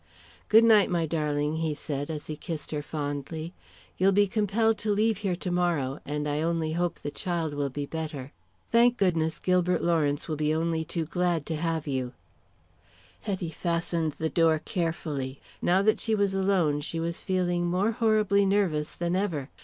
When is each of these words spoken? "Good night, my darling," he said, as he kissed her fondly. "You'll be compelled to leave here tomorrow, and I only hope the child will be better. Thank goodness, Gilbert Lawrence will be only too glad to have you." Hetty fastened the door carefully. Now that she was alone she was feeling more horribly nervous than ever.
"Good 0.49 0.63
night, 0.63 0.89
my 0.89 1.05
darling," 1.05 1.57
he 1.57 1.75
said, 1.75 2.09
as 2.09 2.25
he 2.25 2.35
kissed 2.35 2.71
her 2.71 2.81
fondly. 2.81 3.53
"You'll 3.99 4.11
be 4.11 4.25
compelled 4.25 4.79
to 4.79 4.91
leave 4.91 5.19
here 5.19 5.35
tomorrow, 5.35 5.99
and 6.07 6.27
I 6.27 6.41
only 6.41 6.71
hope 6.71 6.97
the 6.97 7.11
child 7.11 7.53
will 7.53 7.69
be 7.69 7.85
better. 7.85 8.31
Thank 8.71 8.97
goodness, 8.97 9.37
Gilbert 9.37 9.83
Lawrence 9.83 10.27
will 10.27 10.37
be 10.37 10.55
only 10.55 10.83
too 10.83 11.05
glad 11.05 11.45
to 11.45 11.55
have 11.55 11.85
you." 11.85 12.13
Hetty 13.19 13.51
fastened 13.51 14.13
the 14.13 14.27
door 14.27 14.57
carefully. 14.65 15.39
Now 15.61 15.83
that 15.83 15.99
she 15.99 16.15
was 16.15 16.33
alone 16.33 16.81
she 16.81 16.99
was 16.99 17.21
feeling 17.21 17.67
more 17.67 17.91
horribly 17.91 18.43
nervous 18.43 18.95
than 18.95 19.15
ever. 19.15 19.51